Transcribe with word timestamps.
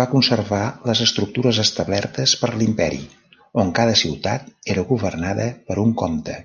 Va 0.00 0.04
conservar 0.14 0.58
les 0.90 1.00
estructures 1.04 1.60
establertes 1.62 2.34
per 2.42 2.50
l'Imperi 2.62 3.00
on 3.64 3.72
cada 3.80 3.94
ciutat 4.02 4.52
era 4.74 4.84
governada 4.94 5.48
per 5.70 5.78
un 5.86 5.96
comte. 6.04 6.36